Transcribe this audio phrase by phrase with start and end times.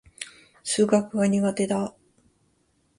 [0.63, 1.93] 数学が苦手だ。